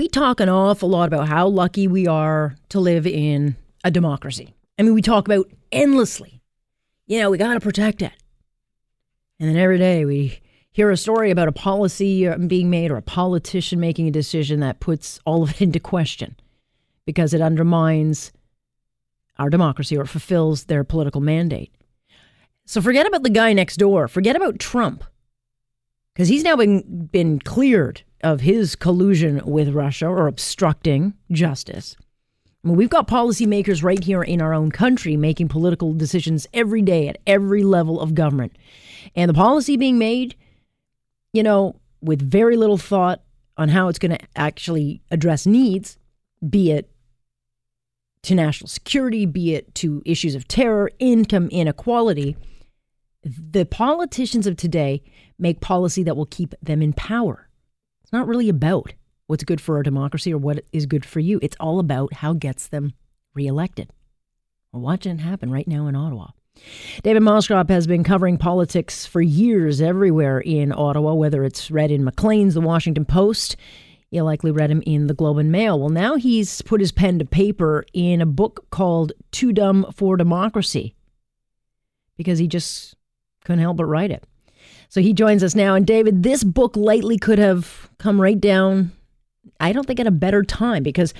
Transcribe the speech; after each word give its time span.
we 0.00 0.08
talk 0.08 0.40
an 0.40 0.48
awful 0.48 0.88
lot 0.88 1.08
about 1.08 1.28
how 1.28 1.46
lucky 1.46 1.86
we 1.86 2.06
are 2.06 2.56
to 2.70 2.80
live 2.80 3.06
in 3.06 3.54
a 3.84 3.90
democracy. 3.90 4.54
I 4.78 4.82
mean, 4.82 4.94
we 4.94 5.02
talk 5.02 5.28
about 5.28 5.52
endlessly. 5.70 6.40
You 7.06 7.20
know, 7.20 7.28
we 7.28 7.36
got 7.36 7.52
to 7.52 7.60
protect 7.60 8.00
it. 8.00 8.12
And 9.38 9.46
then 9.46 9.58
every 9.58 9.76
day 9.76 10.06
we 10.06 10.40
hear 10.70 10.90
a 10.90 10.96
story 10.96 11.30
about 11.30 11.48
a 11.48 11.52
policy 11.52 12.26
uh, 12.26 12.38
being 12.38 12.70
made 12.70 12.90
or 12.90 12.96
a 12.96 13.02
politician 13.02 13.78
making 13.78 14.08
a 14.08 14.10
decision 14.10 14.60
that 14.60 14.80
puts 14.80 15.20
all 15.26 15.42
of 15.42 15.50
it 15.50 15.60
into 15.60 15.78
question 15.78 16.34
because 17.04 17.34
it 17.34 17.42
undermines 17.42 18.32
our 19.38 19.50
democracy 19.50 19.98
or 19.98 20.06
fulfills 20.06 20.64
their 20.64 20.82
political 20.82 21.20
mandate. 21.20 21.74
So 22.64 22.80
forget 22.80 23.06
about 23.06 23.22
the 23.22 23.28
guy 23.28 23.52
next 23.52 23.76
door. 23.76 24.08
Forget 24.08 24.34
about 24.34 24.58
Trump 24.58 25.04
because 26.14 26.28
he's 26.28 26.42
now 26.42 26.56
been 26.56 27.04
been 27.12 27.38
cleared 27.38 28.02
of 28.22 28.40
his 28.40 28.76
collusion 28.76 29.40
with 29.44 29.70
Russia 29.70 30.06
or 30.06 30.26
obstructing 30.26 31.14
justice. 31.30 31.96
I 32.62 32.68
mean, 32.68 32.76
we've 32.76 32.90
got 32.90 33.08
policymakers 33.08 33.82
right 33.82 34.02
here 34.02 34.22
in 34.22 34.42
our 34.42 34.52
own 34.52 34.70
country 34.70 35.16
making 35.16 35.48
political 35.48 35.94
decisions 35.94 36.46
every 36.52 36.82
day 36.82 37.08
at 37.08 37.18
every 37.26 37.62
level 37.62 38.00
of 38.00 38.14
government. 38.14 38.56
And 39.16 39.28
the 39.28 39.34
policy 39.34 39.76
being 39.78 39.98
made, 39.98 40.34
you 41.32 41.42
know, 41.42 41.76
with 42.02 42.20
very 42.20 42.56
little 42.56 42.76
thought 42.76 43.22
on 43.56 43.70
how 43.70 43.88
it's 43.88 43.98
going 43.98 44.16
to 44.16 44.26
actually 44.36 45.00
address 45.10 45.46
needs, 45.46 45.98
be 46.48 46.70
it 46.70 46.90
to 48.22 48.34
national 48.34 48.68
security, 48.68 49.24
be 49.24 49.54
it 49.54 49.74
to 49.76 50.02
issues 50.04 50.34
of 50.34 50.46
terror, 50.46 50.90
income 50.98 51.48
inequality. 51.50 52.36
The 53.22 53.64
politicians 53.64 54.46
of 54.46 54.56
today 54.56 55.02
make 55.38 55.60
policy 55.60 56.02
that 56.02 56.16
will 56.16 56.26
keep 56.26 56.54
them 56.62 56.82
in 56.82 56.92
power. 56.92 57.48
It's 58.10 58.14
not 58.14 58.26
really 58.26 58.48
about 58.48 58.92
what's 59.28 59.44
good 59.44 59.60
for 59.60 59.76
our 59.76 59.84
democracy 59.84 60.34
or 60.34 60.38
what 60.38 60.64
is 60.72 60.86
good 60.86 61.04
for 61.04 61.20
you. 61.20 61.38
It's 61.42 61.56
all 61.60 61.78
about 61.78 62.12
how 62.12 62.32
gets 62.32 62.66
them 62.66 62.92
reelected. 63.34 63.88
We're 64.72 64.80
watching 64.80 65.12
it 65.12 65.20
happen 65.20 65.48
right 65.52 65.68
now 65.68 65.86
in 65.86 65.94
Ottawa. 65.94 66.30
David 67.04 67.22
Moscrop 67.22 67.68
has 67.70 67.86
been 67.86 68.02
covering 68.02 68.36
politics 68.36 69.06
for 69.06 69.22
years 69.22 69.80
everywhere 69.80 70.40
in 70.40 70.72
Ottawa, 70.72 71.14
whether 71.14 71.44
it's 71.44 71.70
read 71.70 71.92
in 71.92 72.02
Maclean's 72.02 72.54
The 72.54 72.60
Washington 72.60 73.04
Post. 73.04 73.54
You 74.10 74.24
likely 74.24 74.50
read 74.50 74.72
him 74.72 74.82
in 74.84 75.06
the 75.06 75.14
Globe 75.14 75.38
and 75.38 75.52
Mail. 75.52 75.78
Well, 75.78 75.88
now 75.88 76.16
he's 76.16 76.62
put 76.62 76.80
his 76.80 76.90
pen 76.90 77.20
to 77.20 77.24
paper 77.24 77.84
in 77.92 78.20
a 78.20 78.26
book 78.26 78.66
called 78.70 79.12
Too 79.30 79.52
Dumb 79.52 79.86
for 79.94 80.16
Democracy 80.16 80.96
because 82.16 82.40
he 82.40 82.48
just 82.48 82.96
couldn't 83.44 83.60
help 83.60 83.76
but 83.76 83.84
write 83.84 84.10
it. 84.10 84.24
So 84.90 85.00
he 85.00 85.12
joins 85.12 85.44
us 85.44 85.54
now. 85.54 85.76
And 85.76 85.86
David, 85.86 86.24
this 86.24 86.42
book 86.44 86.76
likely 86.76 87.16
could 87.16 87.38
have 87.38 87.88
come 87.98 88.20
right 88.20 88.38
down, 88.38 88.90
I 89.60 89.72
don't 89.72 89.86
think 89.86 90.00
at 90.00 90.06
a 90.08 90.12
better 90.12 90.42
time 90.42 90.82
because 90.82 91.14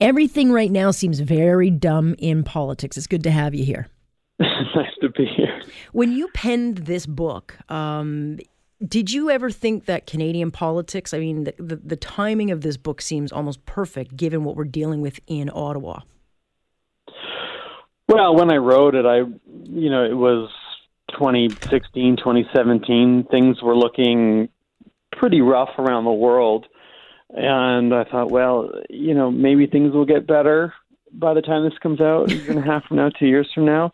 everything 0.00 0.50
right 0.50 0.70
now 0.70 0.90
seems 0.90 1.20
very 1.20 1.70
dumb 1.70 2.16
in 2.18 2.42
politics. 2.42 2.96
It's 2.96 3.06
good 3.06 3.22
to 3.22 3.30
have 3.30 3.54
you 3.54 3.64
here. 3.64 3.86
nice 4.40 4.90
to 5.00 5.08
be 5.10 5.24
here. 5.24 5.62
When 5.92 6.12
you 6.12 6.28
penned 6.34 6.78
this 6.78 7.06
book, 7.06 7.56
um, 7.70 8.40
did 8.86 9.12
you 9.12 9.30
ever 9.30 9.50
think 9.50 9.86
that 9.86 10.06
Canadian 10.06 10.50
politics, 10.50 11.14
I 11.14 11.20
mean, 11.20 11.44
the, 11.44 11.54
the, 11.58 11.76
the 11.76 11.96
timing 11.96 12.50
of 12.50 12.62
this 12.62 12.76
book 12.76 13.00
seems 13.00 13.30
almost 13.30 13.64
perfect 13.66 14.16
given 14.16 14.42
what 14.42 14.56
we're 14.56 14.64
dealing 14.64 15.00
with 15.00 15.20
in 15.28 15.48
Ottawa? 15.54 16.00
Well, 18.08 18.34
when 18.34 18.50
I 18.52 18.56
wrote 18.56 18.96
it, 18.96 19.06
I, 19.06 19.18
you 19.64 19.90
know, 19.90 20.04
it 20.04 20.16
was 20.16 20.50
2016, 21.18 22.16
2017, 22.16 23.26
things 23.30 23.62
were 23.62 23.76
looking 23.76 24.48
pretty 25.12 25.40
rough 25.40 25.70
around 25.78 26.04
the 26.04 26.12
world. 26.12 26.66
And 27.30 27.94
I 27.94 28.04
thought, 28.04 28.30
well, 28.30 28.70
you 28.88 29.14
know, 29.14 29.30
maybe 29.30 29.66
things 29.66 29.92
will 29.92 30.04
get 30.04 30.26
better 30.26 30.72
by 31.12 31.34
the 31.34 31.42
time 31.42 31.64
this 31.64 31.78
comes 31.82 32.00
out, 32.00 32.30
a 32.30 32.34
year 32.34 32.50
and 32.50 32.58
a 32.58 32.62
half 32.62 32.84
from 32.84 32.98
now, 32.98 33.10
two 33.10 33.26
years 33.26 33.50
from 33.54 33.64
now. 33.64 33.92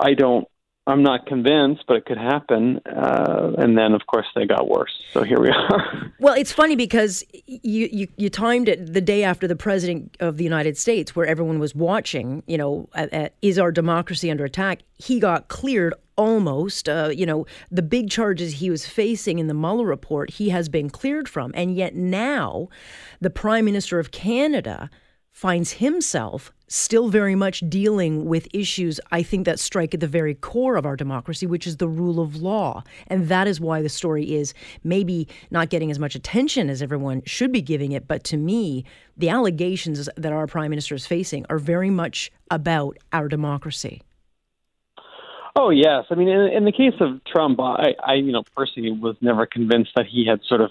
I 0.00 0.14
don't 0.14 0.46
I'm 0.86 1.02
not 1.02 1.26
convinced, 1.26 1.84
but 1.86 1.96
it 1.96 2.06
could 2.06 2.18
happen. 2.18 2.80
Uh, 2.86 3.52
and 3.58 3.78
then, 3.78 3.92
of 3.92 4.06
course, 4.06 4.26
they 4.34 4.46
got 4.46 4.68
worse. 4.68 4.92
So 5.12 5.22
here 5.22 5.40
we 5.40 5.50
are. 5.50 6.08
Well, 6.18 6.34
it's 6.34 6.52
funny 6.52 6.76
because 6.76 7.24
you, 7.48 7.88
you, 7.90 8.06
you 8.16 8.30
timed 8.30 8.68
it 8.68 8.92
the 8.92 9.00
day 9.00 9.24
after 9.24 9.48
the 9.48 9.56
president 9.56 10.16
of 10.20 10.36
the 10.36 10.44
United 10.44 10.78
States, 10.78 11.16
where 11.16 11.26
everyone 11.26 11.58
was 11.58 11.74
watching. 11.74 12.44
You 12.46 12.58
know, 12.58 12.88
at, 12.94 13.12
at, 13.12 13.34
is 13.42 13.58
our 13.58 13.72
democracy 13.72 14.30
under 14.30 14.44
attack? 14.44 14.82
He 14.98 15.18
got 15.18 15.48
cleared 15.48 15.94
almost. 16.16 16.88
Uh, 16.88 17.10
you 17.12 17.26
know, 17.26 17.44
the 17.72 17.82
big 17.82 18.08
charges 18.08 18.52
he 18.54 18.70
was 18.70 18.86
facing 18.86 19.40
in 19.40 19.48
the 19.48 19.54
Mueller 19.54 19.84
report, 19.84 20.30
he 20.30 20.50
has 20.50 20.68
been 20.68 20.88
cleared 20.90 21.28
from, 21.28 21.50
and 21.56 21.74
yet 21.74 21.96
now, 21.96 22.68
the 23.20 23.30
Prime 23.30 23.64
Minister 23.64 23.98
of 23.98 24.12
Canada 24.12 24.90
finds 25.32 25.72
himself 25.72 26.52
still 26.68 27.08
very 27.08 27.34
much 27.34 27.60
dealing 27.68 28.26
with 28.26 28.46
issues 28.54 29.00
I 29.10 29.22
think 29.22 29.44
that 29.44 29.58
strike 29.58 29.92
at 29.92 30.00
the 30.00 30.06
very 30.06 30.34
core 30.34 30.76
of 30.76 30.86
our 30.86 30.96
democracy, 30.96 31.46
which 31.46 31.66
is 31.66 31.78
the 31.78 31.88
rule 31.88 32.20
of 32.20 32.36
law. 32.36 32.84
And 33.08 33.28
that 33.28 33.46
is 33.46 33.60
why 33.60 33.82
the 33.82 33.88
story 33.88 34.34
is 34.34 34.54
maybe 34.84 35.28
not 35.50 35.68
getting 35.68 35.90
as 35.90 35.98
much 35.98 36.14
attention 36.14 36.70
as 36.70 36.80
everyone 36.80 37.22
should 37.26 37.52
be 37.52 37.60
giving 37.60 37.92
it. 37.92 38.06
But 38.06 38.24
to 38.24 38.36
me, 38.36 38.84
the 39.16 39.28
allegations 39.28 40.08
that 40.16 40.32
our 40.32 40.46
prime 40.46 40.70
minister 40.70 40.94
is 40.94 41.06
facing 41.06 41.44
are 41.50 41.58
very 41.58 41.90
much 41.90 42.30
about 42.50 42.96
our 43.12 43.28
democracy. 43.28 44.02
Oh 45.54 45.68
yes, 45.68 46.06
I 46.10 46.14
mean, 46.14 46.28
in, 46.28 46.40
in 46.48 46.64
the 46.64 46.72
case 46.72 46.94
of 47.00 47.22
Trump, 47.24 47.60
I, 47.60 47.94
I, 48.06 48.14
you 48.14 48.32
know, 48.32 48.42
personally 48.56 48.90
was 48.92 49.16
never 49.20 49.44
convinced 49.44 49.90
that 49.96 50.06
he 50.06 50.24
had 50.26 50.40
sort 50.48 50.62
of 50.62 50.70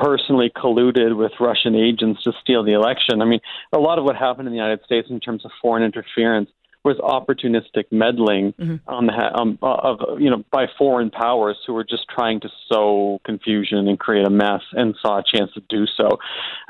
personally 0.00 0.50
colluded 0.54 1.16
with 1.16 1.32
Russian 1.40 1.74
agents 1.74 2.22
to 2.24 2.32
steal 2.40 2.64
the 2.64 2.72
election. 2.72 3.22
I 3.22 3.24
mean, 3.24 3.40
a 3.72 3.78
lot 3.78 3.98
of 3.98 4.04
what 4.04 4.16
happened 4.16 4.48
in 4.48 4.52
the 4.52 4.58
United 4.58 4.84
States 4.84 5.08
in 5.10 5.20
terms 5.20 5.44
of 5.44 5.50
foreign 5.60 5.82
interference 5.82 6.50
was 6.84 6.96
opportunistic 6.98 7.86
meddling 7.90 8.52
mm-hmm. 8.52 8.76
on 8.88 9.06
the 9.06 9.12
um, 9.12 9.58
of 9.60 10.20
you 10.20 10.30
know 10.30 10.44
by 10.52 10.66
foreign 10.78 11.10
powers 11.10 11.56
who 11.66 11.74
were 11.74 11.82
just 11.82 12.06
trying 12.08 12.38
to 12.40 12.48
sow 12.70 13.20
confusion 13.24 13.88
and 13.88 13.98
create 13.98 14.24
a 14.24 14.30
mess 14.30 14.62
and 14.72 14.94
saw 15.02 15.18
a 15.18 15.24
chance 15.24 15.50
to 15.54 15.60
do 15.68 15.84
so, 15.96 16.18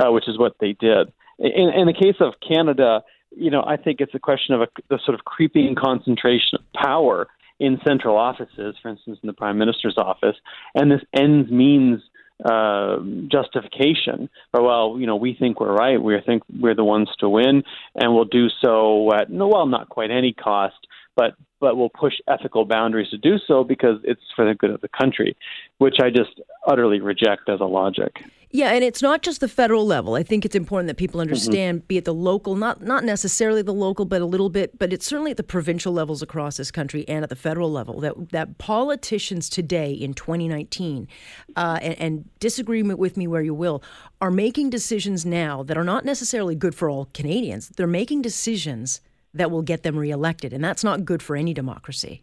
uh, 0.00 0.10
which 0.10 0.26
is 0.26 0.38
what 0.38 0.56
they 0.58 0.72
did. 0.72 1.12
In, 1.38 1.70
in 1.76 1.86
the 1.86 1.92
case 1.92 2.16
of 2.20 2.32
Canada, 2.40 3.04
you 3.36 3.50
know, 3.50 3.62
I 3.62 3.76
think 3.76 4.00
it's 4.00 4.14
a 4.14 4.18
question 4.18 4.54
of 4.54 4.62
a, 4.62 4.68
the 4.88 4.98
sort 5.04 5.18
of 5.18 5.26
creeping 5.26 5.74
concentration 5.74 6.54
of 6.54 6.72
power 6.72 7.28
in 7.58 7.78
central 7.86 8.16
offices, 8.16 8.74
for 8.80 8.88
instance, 8.88 9.18
in 9.22 9.26
the 9.26 9.32
prime 9.34 9.58
minister's 9.58 9.96
office, 9.98 10.36
and 10.74 10.90
this 10.90 11.02
ends 11.14 11.50
means 11.50 12.00
uh, 12.44 12.98
justification 13.28 14.28
for 14.50 14.62
well, 14.62 14.96
you 14.98 15.06
know, 15.06 15.16
we 15.16 15.34
think 15.34 15.60
we're 15.60 15.74
right. 15.74 16.00
We 16.00 16.20
think 16.24 16.42
we're 16.60 16.74
the 16.74 16.84
ones 16.84 17.08
to 17.20 17.28
win, 17.28 17.62
and 17.94 18.14
we'll 18.14 18.24
do 18.24 18.48
so 18.62 19.12
at 19.14 19.30
no, 19.30 19.48
well, 19.48 19.66
not 19.66 19.88
quite 19.88 20.10
any 20.10 20.32
cost, 20.32 20.86
but 21.16 21.34
but 21.58 21.76
we'll 21.76 21.88
push 21.88 22.14
ethical 22.28 22.66
boundaries 22.66 23.08
to 23.08 23.16
do 23.18 23.38
so 23.46 23.64
because 23.64 23.98
it's 24.04 24.20
for 24.36 24.44
the 24.44 24.54
good 24.54 24.70
of 24.70 24.80
the 24.82 24.88
country, 24.88 25.36
which 25.78 25.96
I 26.00 26.10
just 26.10 26.40
utterly 26.66 27.00
reject 27.00 27.48
as 27.48 27.60
a 27.60 27.64
logic. 27.64 28.12
Yeah, 28.50 28.70
and 28.70 28.84
it's 28.84 29.02
not 29.02 29.22
just 29.22 29.40
the 29.40 29.48
federal 29.48 29.84
level. 29.84 30.14
I 30.14 30.22
think 30.22 30.44
it's 30.44 30.54
important 30.54 30.86
that 30.86 30.96
people 30.96 31.18
mm-hmm. 31.18 31.28
understand, 31.28 31.80
mm-hmm. 31.80 31.86
be 31.88 31.96
it 31.96 32.04
the 32.04 32.14
local, 32.14 32.54
not 32.54 32.80
not 32.80 33.04
necessarily 33.04 33.60
the 33.62 33.72
local, 33.72 34.04
but 34.04 34.22
a 34.22 34.26
little 34.26 34.50
bit, 34.50 34.78
but 34.78 34.92
it's 34.92 35.04
certainly 35.04 35.32
at 35.32 35.36
the 35.36 35.42
provincial 35.42 35.92
levels 35.92 36.22
across 36.22 36.56
this 36.56 36.70
country 36.70 37.06
and 37.08 37.22
at 37.24 37.28
the 37.28 37.36
federal 37.36 37.72
level 37.72 38.00
that 38.00 38.30
that 38.30 38.58
politicians 38.58 39.48
today 39.48 39.92
in 39.92 40.14
2019, 40.14 41.08
uh, 41.56 41.78
and, 41.82 41.98
and 41.98 42.30
disagreement 42.38 42.98
with 42.98 43.16
me 43.16 43.26
where 43.26 43.42
you 43.42 43.54
will, 43.54 43.82
are 44.20 44.30
making 44.30 44.70
decisions 44.70 45.26
now 45.26 45.62
that 45.62 45.76
are 45.76 45.84
not 45.84 46.04
necessarily 46.04 46.54
good 46.54 46.74
for 46.74 46.88
all 46.88 47.06
Canadians. 47.12 47.70
They're 47.70 47.86
making 47.86 48.22
decisions 48.22 49.00
that 49.38 49.50
will 49.50 49.62
get 49.62 49.82
them 49.82 49.96
reelected, 49.96 50.52
and 50.52 50.64
that's 50.64 50.84
not 50.84 51.04
good 51.04 51.22
for 51.22 51.36
any 51.36 51.54
democracy. 51.54 52.22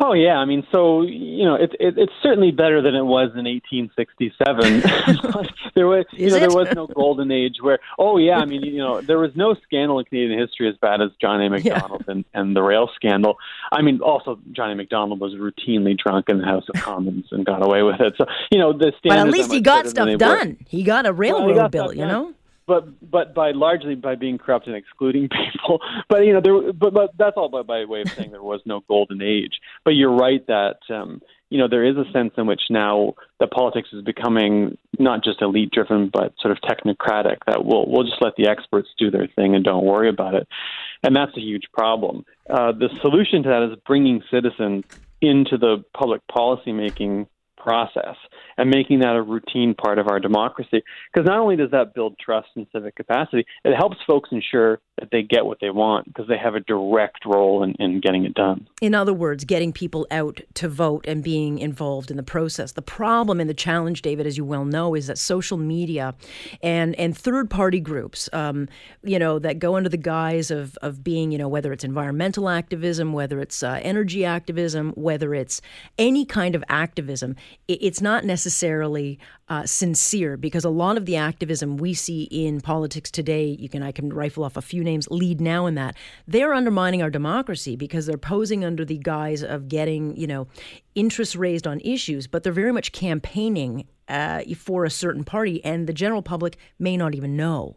Oh 0.00 0.12
yeah, 0.12 0.38
I 0.38 0.44
mean, 0.44 0.66
so 0.72 1.02
you 1.02 1.44
know, 1.44 1.54
it's 1.54 1.72
it, 1.78 1.94
it's 1.96 2.12
certainly 2.20 2.50
better 2.50 2.82
than 2.82 2.96
it 2.96 3.04
was 3.04 3.30
in 3.36 3.44
1867. 3.44 4.80
there 5.76 5.86
was, 5.86 6.04
you 6.12 6.30
know, 6.30 6.38
there 6.40 6.48
was 6.48 6.68
no 6.74 6.86
golden 6.94 7.30
age 7.30 7.56
where. 7.60 7.78
Oh 7.96 8.18
yeah, 8.18 8.38
I 8.38 8.44
mean, 8.44 8.62
you 8.64 8.78
know, 8.78 9.00
there 9.00 9.18
was 9.18 9.30
no 9.36 9.54
scandal 9.62 10.00
in 10.00 10.04
Canadian 10.06 10.36
history 10.40 10.68
as 10.68 10.74
bad 10.78 11.00
as 11.00 11.10
John 11.20 11.40
A. 11.40 11.48
Macdonald 11.48 12.04
yeah. 12.08 12.12
and, 12.12 12.24
and 12.34 12.56
the 12.56 12.62
rail 12.62 12.90
scandal. 12.96 13.36
I 13.70 13.82
mean, 13.82 14.00
also 14.00 14.40
John 14.50 14.72
A. 14.72 14.74
Macdonald 14.74 15.20
was 15.20 15.34
routinely 15.34 15.96
drunk 15.96 16.28
in 16.28 16.38
the 16.38 16.44
House 16.44 16.64
of 16.74 16.82
Commons 16.82 17.26
and 17.30 17.46
got 17.46 17.64
away 17.64 17.84
with 17.84 18.00
it. 18.00 18.14
So 18.18 18.26
you 18.50 18.58
know, 18.58 18.72
the 18.72 18.92
But 19.04 19.18
at 19.18 19.28
least 19.28 19.52
he 19.52 19.60
got 19.60 19.86
stuff 19.86 20.18
done. 20.18 20.48
Were. 20.48 20.66
He 20.66 20.82
got 20.82 21.06
a 21.06 21.12
railroad 21.12 21.54
well, 21.54 21.68
bill, 21.68 21.94
you 21.94 22.04
know 22.04 22.34
but 22.66 23.10
but 23.10 23.34
by 23.34 23.50
largely 23.52 23.94
by 23.94 24.14
being 24.14 24.38
corrupt 24.38 24.66
and 24.66 24.76
excluding 24.76 25.28
people. 25.52 25.80
But 26.08 26.24
you 26.24 26.32
know, 26.32 26.40
there 26.40 26.72
but 26.72 26.94
but 26.94 27.10
that's 27.18 27.36
all 27.36 27.48
by, 27.48 27.62
by 27.62 27.84
way 27.84 28.02
of 28.02 28.10
saying 28.10 28.30
there 28.30 28.42
was 28.42 28.60
no 28.64 28.80
golden 28.88 29.22
age. 29.22 29.60
But 29.84 29.92
you're 29.92 30.14
right 30.14 30.46
that 30.46 30.78
um, 30.90 31.20
you 31.50 31.58
know 31.58 31.68
there 31.68 31.84
is 31.84 31.96
a 31.96 32.10
sense 32.12 32.32
in 32.36 32.46
which 32.46 32.62
now 32.70 33.14
the 33.40 33.46
politics 33.46 33.88
is 33.92 34.02
becoming 34.02 34.78
not 34.98 35.24
just 35.24 35.42
elite 35.42 35.70
driven 35.70 36.10
but 36.12 36.34
sort 36.40 36.52
of 36.52 36.58
technocratic. 36.58 37.38
That 37.46 37.64
we'll 37.64 37.86
we'll 37.88 38.04
just 38.04 38.22
let 38.22 38.36
the 38.36 38.48
experts 38.48 38.88
do 38.98 39.10
their 39.10 39.28
thing 39.36 39.54
and 39.54 39.64
don't 39.64 39.84
worry 39.84 40.08
about 40.08 40.34
it, 40.34 40.48
and 41.02 41.14
that's 41.14 41.36
a 41.36 41.40
huge 41.40 41.64
problem. 41.72 42.24
Uh, 42.48 42.72
the 42.72 42.88
solution 43.00 43.42
to 43.42 43.48
that 43.48 43.70
is 43.70 43.78
bringing 43.86 44.22
citizens 44.30 44.84
into 45.20 45.56
the 45.56 45.82
public 45.96 46.26
policy 46.26 46.72
making 46.72 47.26
process 47.64 48.16
and 48.58 48.70
making 48.70 49.00
that 49.00 49.16
a 49.16 49.22
routine 49.22 49.74
part 49.74 49.98
of 49.98 50.06
our 50.08 50.20
democracy. 50.20 50.82
Because 51.12 51.26
not 51.26 51.40
only 51.40 51.56
does 51.56 51.70
that 51.70 51.94
build 51.94 52.16
trust 52.18 52.48
and 52.54 52.66
civic 52.72 52.94
capacity, 52.94 53.46
it 53.64 53.74
helps 53.74 53.96
folks 54.06 54.28
ensure 54.30 54.80
that 55.00 55.08
they 55.10 55.22
get 55.22 55.44
what 55.44 55.58
they 55.60 55.70
want 55.70 56.06
because 56.06 56.28
they 56.28 56.38
have 56.38 56.54
a 56.54 56.60
direct 56.60 57.24
role 57.26 57.64
in, 57.64 57.74
in 57.80 58.00
getting 58.00 58.24
it 58.24 58.34
done. 58.34 58.68
In 58.80 58.94
other 58.94 59.14
words, 59.14 59.44
getting 59.44 59.72
people 59.72 60.06
out 60.10 60.40
to 60.54 60.68
vote 60.68 61.04
and 61.08 61.24
being 61.24 61.58
involved 61.58 62.10
in 62.10 62.16
the 62.16 62.22
process. 62.22 62.72
The 62.72 62.82
problem 62.82 63.40
and 63.40 63.50
the 63.50 63.54
challenge, 63.54 64.02
David, 64.02 64.26
as 64.26 64.36
you 64.36 64.44
well 64.44 64.64
know, 64.64 64.94
is 64.94 65.08
that 65.08 65.18
social 65.18 65.56
media 65.56 66.14
and 66.62 66.94
and 66.96 67.16
third 67.16 67.50
party 67.50 67.80
groups, 67.80 68.28
um, 68.32 68.68
you 69.02 69.18
know, 69.18 69.38
that 69.38 69.58
go 69.58 69.76
under 69.76 69.88
the 69.88 69.96
guise 69.96 70.50
of 70.50 70.76
of 70.82 71.02
being, 71.02 71.32
you 71.32 71.38
know, 71.38 71.48
whether 71.48 71.72
it's 71.72 71.84
environmental 71.84 72.48
activism, 72.48 73.12
whether 73.12 73.40
it's 73.40 73.62
uh, 73.62 73.80
energy 73.82 74.24
activism, 74.24 74.92
whether 74.92 75.34
it's 75.34 75.60
any 75.98 76.24
kind 76.24 76.54
of 76.54 76.62
activism, 76.68 77.34
it's 77.68 78.00
not 78.00 78.24
necessarily 78.24 79.18
uh, 79.48 79.66
sincere 79.66 80.36
because 80.36 80.64
a 80.64 80.70
lot 80.70 80.96
of 80.96 81.06
the 81.06 81.16
activism 81.16 81.76
we 81.76 81.94
see 81.94 82.24
in 82.24 82.60
politics 82.60 83.10
today, 83.10 83.46
you 83.46 83.68
can 83.68 83.82
I 83.82 83.92
can 83.92 84.12
rifle 84.12 84.44
off 84.44 84.56
a 84.56 84.62
few 84.62 84.82
names, 84.82 85.06
Leadnow 85.08 85.68
in 85.68 85.74
that 85.74 85.96
they're 86.26 86.54
undermining 86.54 87.02
our 87.02 87.10
democracy 87.10 87.76
because 87.76 88.06
they're 88.06 88.16
posing 88.16 88.64
under 88.64 88.84
the 88.84 88.98
guise 88.98 89.42
of 89.42 89.68
getting 89.68 90.16
you 90.16 90.26
know 90.26 90.46
interest 90.94 91.34
raised 91.34 91.66
on 91.66 91.80
issues, 91.80 92.26
but 92.26 92.42
they're 92.42 92.52
very 92.52 92.72
much 92.72 92.92
campaigning 92.92 93.86
uh, 94.08 94.42
for 94.56 94.84
a 94.84 94.90
certain 94.90 95.24
party, 95.24 95.64
and 95.64 95.86
the 95.86 95.92
general 95.92 96.22
public 96.22 96.56
may 96.78 96.96
not 96.96 97.14
even 97.14 97.36
know. 97.36 97.76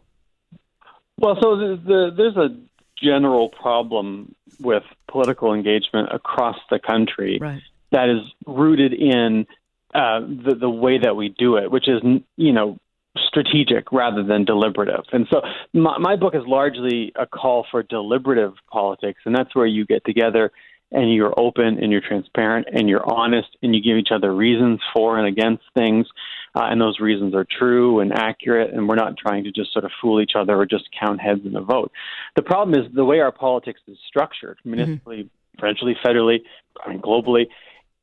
Well, 1.18 1.36
so 1.42 1.56
the, 1.56 1.80
the, 1.84 2.10
there's 2.16 2.36
a 2.36 2.56
general 3.02 3.48
problem 3.48 4.34
with 4.60 4.84
political 5.08 5.52
engagement 5.52 6.08
across 6.12 6.56
the 6.70 6.78
country 6.78 7.38
right. 7.40 7.62
that 7.90 8.08
is 8.08 8.20
rooted 8.46 8.92
in 8.92 9.46
uh, 9.94 10.20
the 10.20 10.56
the 10.60 10.70
way 10.70 10.98
that 10.98 11.16
we 11.16 11.30
do 11.30 11.56
it, 11.56 11.70
which 11.70 11.88
is 11.88 12.02
you 12.36 12.52
know 12.52 12.78
strategic 13.26 13.90
rather 13.92 14.22
than 14.22 14.44
deliberative. 14.44 15.04
And 15.12 15.26
so 15.30 15.42
my, 15.72 15.98
my 15.98 16.16
book 16.16 16.34
is 16.34 16.42
largely 16.46 17.12
a 17.16 17.26
call 17.26 17.66
for 17.70 17.82
deliberative 17.82 18.54
politics, 18.70 19.20
and 19.24 19.34
that's 19.34 19.54
where 19.54 19.66
you 19.66 19.86
get 19.86 20.04
together 20.04 20.52
and 20.90 21.12
you're 21.12 21.38
open 21.38 21.82
and 21.82 21.92
you're 21.92 22.00
transparent 22.00 22.66
and 22.72 22.88
you're 22.88 23.04
honest 23.10 23.48
and 23.62 23.74
you 23.74 23.82
give 23.82 23.98
each 23.98 24.08
other 24.10 24.34
reasons 24.34 24.80
for 24.94 25.18
and 25.18 25.26
against 25.26 25.62
things. 25.74 26.06
Uh, 26.54 26.64
and 26.64 26.80
those 26.80 26.98
reasons 26.98 27.34
are 27.34 27.46
true 27.58 28.00
and 28.00 28.12
accurate, 28.12 28.72
and 28.72 28.88
we're 28.88 28.94
not 28.94 29.16
trying 29.16 29.44
to 29.44 29.52
just 29.52 29.72
sort 29.72 29.84
of 29.84 29.90
fool 30.00 30.20
each 30.20 30.32
other 30.34 30.56
or 30.56 30.64
just 30.64 30.88
count 30.98 31.20
heads 31.20 31.42
in 31.44 31.54
a 31.54 31.60
vote. 31.60 31.92
The 32.36 32.42
problem 32.42 32.78
is 32.78 32.90
the 32.92 33.04
way 33.04 33.20
our 33.20 33.30
politics 33.30 33.80
is 33.86 33.98
structured, 34.08 34.58
municipally, 34.64 35.24
mm-hmm. 35.24 35.58
provincially, 35.58 35.96
federally, 36.04 36.38
I 36.84 36.90
mean, 36.90 37.00
globally, 37.00 37.46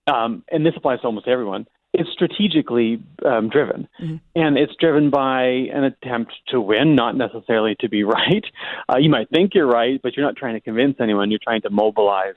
um, 0.07 0.43
and 0.51 0.65
this 0.65 0.73
applies 0.77 1.01
to 1.01 1.07
almost 1.07 1.27
everyone 1.27 1.65
it's 1.97 2.11
strategically 2.11 3.01
um, 3.25 3.49
driven, 3.49 3.87
mm-hmm. 4.01 4.17
and 4.35 4.57
it's 4.57 4.73
driven 4.79 5.09
by 5.09 5.43
an 5.43 5.83
attempt 5.83 6.33
to 6.49 6.59
win, 6.59 6.95
not 6.95 7.15
necessarily 7.15 7.75
to 7.79 7.89
be 7.89 8.03
right. 8.17 8.45
Uh, 8.91 8.97
you 8.97 9.09
might 9.09 9.29
think 9.29 9.53
you're 9.53 9.67
right, 9.67 9.99
but 10.01 10.15
you're 10.15 10.25
not 10.25 10.35
trying 10.35 10.55
to 10.55 10.61
convince 10.61 10.97
anyone. 10.99 11.31
You're 11.31 11.39
trying 11.43 11.61
to 11.61 11.69
mobilize, 11.69 12.35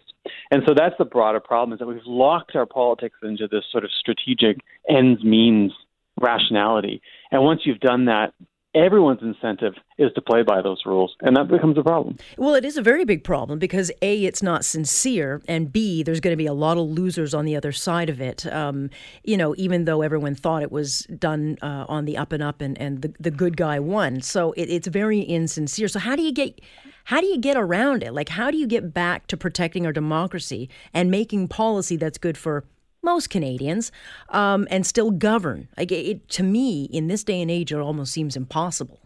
and 0.50 0.62
so 0.66 0.74
that's 0.74 0.94
the 0.98 1.04
broader 1.04 1.40
problem: 1.40 1.72
is 1.72 1.78
that 1.80 1.86
we've 1.86 2.00
locked 2.06 2.56
our 2.56 2.66
politics 2.66 3.16
into 3.22 3.48
this 3.48 3.64
sort 3.70 3.84
of 3.84 3.90
strategic 3.98 4.58
ends 4.88 5.22
means 5.24 5.72
rationality. 6.20 7.00
And 7.30 7.42
once 7.42 7.60
you've 7.64 7.80
done 7.80 8.06
that, 8.06 8.32
everyone's 8.74 9.22
incentive 9.22 9.74
is 9.96 10.12
to 10.14 10.22
play 10.22 10.42
by 10.42 10.62
those 10.62 10.82
rules, 10.84 11.14
and 11.20 11.36
that 11.36 11.48
becomes 11.48 11.78
a 11.78 11.82
problem. 11.82 12.16
Well, 12.36 12.54
it 12.54 12.64
is 12.64 12.76
a 12.76 12.82
very 12.82 13.04
big 13.04 13.24
problem 13.24 13.58
because 13.58 13.90
A, 14.02 14.24
it's 14.24 14.42
not 14.42 14.64
sincere, 14.64 15.42
and 15.48 15.72
B, 15.72 16.02
there's 16.02 16.20
going 16.20 16.32
to 16.32 16.36
be 16.36 16.46
a 16.46 16.52
lot 16.52 16.76
of 16.76 16.86
losers 16.86 17.34
on 17.34 17.44
the 17.44 17.56
other 17.56 17.72
side 17.72 18.08
of 18.08 18.20
it. 18.20 18.46
Um, 18.46 18.90
you 19.24 19.36
know, 19.36 19.54
even 19.56 19.84
though 19.84 20.02
everyone 20.02 20.34
thought 20.34 20.62
it 20.62 20.72
was 20.72 21.00
done 21.18 21.58
uh, 21.62 21.86
on 21.88 22.04
the 22.04 22.16
up 22.16 22.32
and 22.32 22.42
up 22.42 22.60
and, 22.60 22.78
and 22.78 23.02
the, 23.02 23.12
the 23.18 23.30
good 23.30 23.56
guy 23.56 23.80
won. 23.80 24.20
So 24.20 24.52
it, 24.52 24.68
it's 24.70 24.88
very 24.88 25.20
insincere. 25.20 25.88
So, 25.88 25.98
how 25.98 26.16
do 26.16 26.22
you 26.22 26.32
get. 26.32 26.60
How 27.04 27.22
do 27.22 27.26
you 27.26 27.38
get 27.38 27.56
around 27.56 28.02
it? 28.02 28.12
Like, 28.12 28.28
how 28.28 28.50
do 28.50 28.58
you 28.58 28.66
get 28.66 28.92
back 28.92 29.28
to 29.28 29.36
protecting 29.38 29.86
our 29.86 29.94
democracy 29.94 30.68
and 30.92 31.10
making 31.10 31.48
policy 31.48 31.96
that's 31.96 32.18
good 32.18 32.36
for 32.36 32.64
most 33.08 33.30
Canadians, 33.30 33.90
um, 34.30 34.68
and 34.70 34.84
still 34.84 35.10
govern. 35.10 35.68
Like 35.76 35.90
it, 35.92 36.28
to 36.30 36.42
me, 36.42 36.84
in 36.84 37.08
this 37.08 37.24
day 37.24 37.40
and 37.40 37.50
age, 37.50 37.72
it 37.72 37.78
almost 37.78 38.12
seems 38.12 38.36
impossible. 38.36 39.00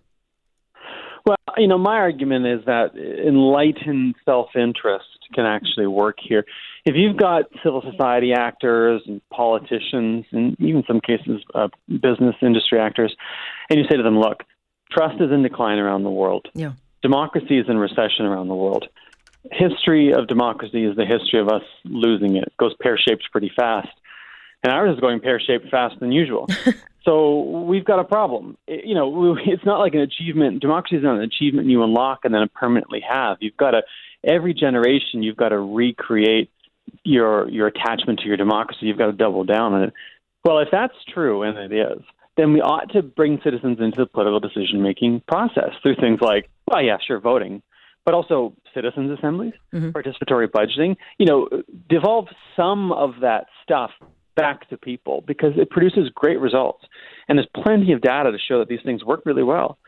Well, 1.24 1.36
you 1.56 1.68
know, 1.68 1.78
my 1.78 1.98
argument 1.98 2.46
is 2.46 2.64
that 2.66 2.96
enlightened 2.96 4.16
self-interest 4.24 5.04
can 5.34 5.46
actually 5.46 5.86
work 5.86 6.16
here. 6.20 6.44
If 6.84 6.94
you've 6.96 7.16
got 7.16 7.44
civil 7.62 7.80
society 7.88 8.32
actors 8.32 9.02
and 9.06 9.20
politicians, 9.30 10.24
and 10.32 10.60
even 10.60 10.82
some 10.88 11.00
cases 11.00 11.40
uh, 11.54 11.68
business 11.86 12.34
industry 12.42 12.80
actors, 12.80 13.14
and 13.70 13.78
you 13.78 13.84
say 13.88 13.96
to 13.96 14.02
them, 14.02 14.18
"Look, 14.18 14.38
trust 14.90 15.20
is 15.20 15.30
in 15.30 15.42
decline 15.42 15.78
around 15.78 16.02
the 16.02 16.10
world. 16.10 16.48
Yeah. 16.54 16.72
Democracy 17.02 17.58
is 17.58 17.66
in 17.68 17.78
recession 17.78 18.26
around 18.26 18.48
the 18.48 18.54
world 18.54 18.84
history 19.50 20.12
of 20.12 20.28
democracy 20.28 20.84
is 20.84 20.96
the 20.96 21.04
history 21.04 21.40
of 21.40 21.48
us 21.48 21.62
losing 21.84 22.36
it. 22.36 22.44
It 22.44 22.56
goes 22.58 22.74
pear 22.80 22.96
shaped 22.96 23.28
pretty 23.32 23.50
fast. 23.54 23.88
And 24.62 24.72
ours 24.72 24.94
is 24.94 25.00
going 25.00 25.20
pear 25.20 25.40
shaped 25.40 25.68
faster 25.70 25.98
than 25.98 26.12
usual. 26.12 26.46
so 27.04 27.64
we've 27.66 27.84
got 27.84 27.98
a 27.98 28.04
problem. 28.04 28.56
It, 28.66 28.84
you 28.84 28.94
know, 28.94 29.36
it's 29.44 29.64
not 29.64 29.80
like 29.80 29.94
an 29.94 30.00
achievement. 30.00 30.60
Democracy 30.60 30.96
is 30.96 31.02
not 31.02 31.16
an 31.16 31.22
achievement 31.22 31.68
you 31.68 31.82
unlock 31.82 32.20
and 32.24 32.32
then 32.32 32.48
permanently 32.54 33.00
have. 33.08 33.38
You've 33.40 33.56
got 33.56 33.72
to, 33.72 33.82
every 34.22 34.54
generation, 34.54 35.22
you've 35.22 35.36
got 35.36 35.48
to 35.48 35.58
recreate 35.58 36.50
your 37.04 37.48
your 37.48 37.68
attachment 37.68 38.20
to 38.20 38.26
your 38.26 38.36
democracy. 38.36 38.86
You've 38.86 38.98
got 38.98 39.06
to 39.06 39.12
double 39.12 39.44
down 39.44 39.72
on 39.72 39.82
it. 39.84 39.94
Well, 40.44 40.58
if 40.58 40.68
that's 40.72 40.94
true, 41.12 41.42
and 41.42 41.56
it 41.56 41.72
is, 41.72 42.02
then 42.36 42.52
we 42.52 42.60
ought 42.60 42.92
to 42.92 43.02
bring 43.02 43.40
citizens 43.44 43.78
into 43.80 43.98
the 43.98 44.06
political 44.06 44.40
decision 44.40 44.82
making 44.82 45.22
process 45.28 45.70
through 45.82 45.96
things 45.96 46.20
like, 46.20 46.50
well, 46.66 46.82
yeah, 46.82 46.96
sure, 47.06 47.20
voting, 47.20 47.62
but 48.04 48.14
also 48.14 48.54
citizens 48.74 49.16
assemblies, 49.16 49.54
mm-hmm. 49.72 49.90
participatory 49.90 50.48
budgeting. 50.48 50.96
You 51.18 51.26
know, 51.26 51.48
devolve 51.88 52.28
some 52.56 52.92
of 52.92 53.14
that 53.20 53.46
stuff 53.62 53.90
back 54.34 54.68
to 54.70 54.76
people 54.76 55.22
because 55.26 55.52
it 55.56 55.70
produces 55.70 56.10
great 56.14 56.40
results, 56.40 56.84
and 57.28 57.38
there's 57.38 57.48
plenty 57.62 57.92
of 57.92 58.00
data 58.00 58.32
to 58.32 58.38
show 58.38 58.58
that 58.58 58.68
these 58.68 58.82
things 58.84 59.04
work 59.04 59.22
really 59.24 59.42
well, 59.42 59.78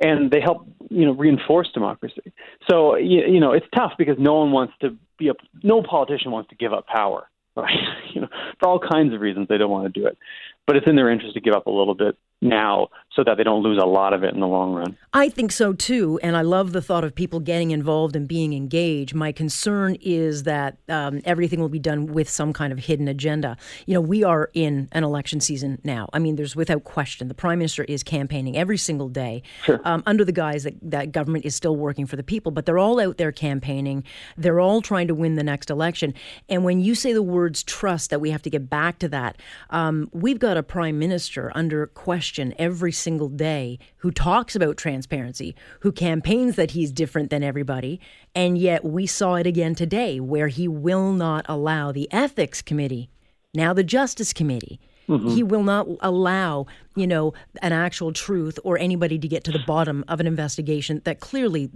and 0.00 0.30
they 0.30 0.40
help 0.40 0.66
you 0.90 1.04
know 1.04 1.12
reinforce 1.12 1.70
democracy. 1.72 2.32
So 2.70 2.96
you, 2.96 3.22
you 3.26 3.40
know, 3.40 3.52
it's 3.52 3.66
tough 3.74 3.92
because 3.98 4.16
no 4.18 4.34
one 4.34 4.52
wants 4.52 4.74
to 4.80 4.96
be 5.18 5.28
a 5.28 5.32
no 5.62 5.82
politician 5.82 6.30
wants 6.30 6.50
to 6.50 6.56
give 6.56 6.72
up 6.72 6.86
power, 6.86 7.28
right? 7.56 7.74
you 8.14 8.20
know, 8.20 8.28
for 8.60 8.68
all 8.68 8.78
kinds 8.78 9.14
of 9.14 9.20
reasons 9.20 9.48
they 9.48 9.58
don't 9.58 9.70
want 9.70 9.92
to 9.92 10.00
do 10.00 10.06
it, 10.06 10.18
but 10.66 10.76
it's 10.76 10.86
in 10.86 10.96
their 10.96 11.10
interest 11.10 11.34
to 11.34 11.40
give 11.40 11.54
up 11.54 11.66
a 11.66 11.70
little 11.70 11.94
bit 11.94 12.16
now 12.40 12.88
so 13.14 13.22
that 13.24 13.36
they 13.36 13.44
don't 13.44 13.62
lose 13.62 13.78
a 13.80 13.86
lot 13.86 14.12
of 14.12 14.22
it 14.24 14.34
in 14.34 14.40
the 14.40 14.46
long 14.46 14.74
run. 14.74 14.96
I 15.12 15.28
think 15.28 15.52
so 15.52 15.72
too. 15.72 16.18
And 16.22 16.36
I 16.36 16.42
love 16.42 16.72
the 16.72 16.82
thought 16.82 17.04
of 17.04 17.14
people 17.14 17.40
getting 17.40 17.70
involved 17.70 18.16
and 18.16 18.26
being 18.26 18.52
engaged. 18.52 19.14
My 19.14 19.32
concern 19.32 19.96
is 20.00 20.42
that 20.42 20.76
um, 20.88 21.20
everything 21.24 21.60
will 21.60 21.68
be 21.68 21.78
done 21.78 22.06
with 22.06 22.28
some 22.28 22.52
kind 22.52 22.72
of 22.72 22.80
hidden 22.80 23.08
agenda. 23.08 23.56
You 23.86 23.94
know, 23.94 24.00
we 24.00 24.24
are 24.24 24.50
in 24.52 24.88
an 24.92 25.04
election 25.04 25.40
season 25.40 25.80
now. 25.84 26.08
I 26.12 26.18
mean, 26.18 26.36
there's 26.36 26.56
without 26.56 26.84
question 26.84 27.28
the 27.28 27.34
prime 27.34 27.58
minister 27.58 27.84
is 27.84 28.02
campaigning 28.02 28.56
every 28.56 28.78
single 28.78 29.08
day 29.08 29.42
sure. 29.62 29.80
um, 29.84 30.02
under 30.06 30.24
the 30.24 30.32
guise 30.32 30.64
that, 30.64 30.74
that 30.82 31.12
government 31.12 31.44
is 31.44 31.54
still 31.54 31.76
working 31.76 32.06
for 32.06 32.16
the 32.16 32.22
people, 32.22 32.52
but 32.52 32.66
they're 32.66 32.78
all 32.78 33.00
out 33.00 33.16
there 33.16 33.32
campaigning. 33.32 34.04
They're 34.36 34.60
all 34.60 34.82
trying 34.82 35.08
to 35.08 35.14
win 35.14 35.36
the 35.36 35.44
next 35.44 35.70
election. 35.70 36.14
And 36.48 36.64
when 36.64 36.80
you 36.80 36.94
say 36.94 37.12
the 37.12 37.22
words 37.22 37.62
trust, 37.62 38.10
that 38.10 38.20
we 38.20 38.30
have 38.30 38.42
to 38.42 38.50
get 38.50 38.68
back 38.68 38.98
to 38.98 39.08
that, 39.08 39.40
um, 39.70 40.10
we've 40.12 40.38
got 40.38 40.53
a 40.56 40.62
prime 40.62 40.98
minister 40.98 41.52
under 41.54 41.86
question 41.86 42.14
question 42.14 42.54
every 42.58 42.92
single 42.92 43.28
day 43.28 43.78
who 43.98 44.10
talks 44.10 44.54
about 44.54 44.76
transparency, 44.76 45.54
who 45.80 45.92
campaigns 45.92 46.56
that 46.56 46.70
he's 46.70 46.92
different 46.92 47.28
than 47.28 47.42
everybody. 47.42 48.00
And 48.34 48.56
yet 48.56 48.84
we 48.84 49.06
saw 49.06 49.34
it 49.34 49.46
again 49.46 49.74
today 49.74 50.20
where 50.20 50.48
he 50.48 50.68
will 50.68 51.12
not 51.12 51.44
allow 51.48 51.92
the 51.92 52.08
ethics 52.12 52.62
committee, 52.62 53.10
now 53.52 53.72
the 53.72 53.84
justice 53.84 54.32
committee, 54.32 54.80
Mm-hmm. 55.06 55.28
He 55.28 55.42
will 55.42 55.62
not 55.62 55.86
allow, 56.00 56.64
you 56.96 57.06
know, 57.06 57.34
an 57.60 57.74
actual 57.74 58.10
truth 58.10 58.58
or 58.64 58.78
anybody 58.78 59.18
to 59.18 59.28
get 59.28 59.44
to 59.44 59.52
the 59.52 59.62
bottom 59.66 60.02
of 60.08 60.18
an 60.18 60.26
investigation 60.26 61.02
that 61.04 61.20
clearly 61.20 61.68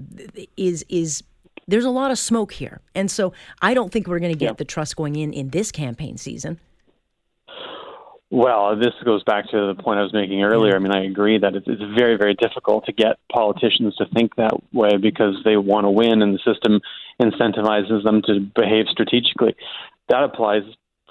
is 0.56 0.82
is 0.88 1.22
there's 1.66 1.84
a 1.84 1.90
lot 1.90 2.10
of 2.10 2.18
smoke 2.18 2.52
here. 2.52 2.80
And 2.94 3.10
so 3.10 3.34
I 3.60 3.74
don't 3.74 3.92
think 3.92 4.06
we're 4.06 4.18
going 4.18 4.32
to 4.32 4.38
get 4.38 4.46
yeah. 4.46 4.52
the 4.54 4.64
trust 4.64 4.96
going 4.96 5.14
in 5.16 5.34
in 5.34 5.50
this 5.50 5.70
campaign 5.70 6.16
season. 6.16 6.58
Well, 8.30 8.76
this 8.76 8.92
goes 9.04 9.24
back 9.24 9.48
to 9.50 9.72
the 9.74 9.82
point 9.82 9.98
I 9.98 10.02
was 10.02 10.12
making 10.12 10.42
earlier. 10.42 10.76
I 10.76 10.78
mean, 10.78 10.94
I 10.94 11.04
agree 11.04 11.38
that 11.38 11.54
it's, 11.54 11.66
it's 11.66 11.82
very, 11.98 12.16
very 12.16 12.34
difficult 12.34 12.84
to 12.84 12.92
get 12.92 13.18
politicians 13.32 13.96
to 13.96 14.06
think 14.14 14.36
that 14.36 14.52
way 14.72 14.98
because 15.00 15.36
they 15.44 15.56
want 15.56 15.84
to 15.84 15.90
win 15.90 16.20
and 16.20 16.34
the 16.34 16.38
system 16.44 16.80
incentivizes 17.20 18.04
them 18.04 18.20
to 18.26 18.40
behave 18.40 18.86
strategically. 18.90 19.56
That 20.10 20.24
applies 20.24 20.62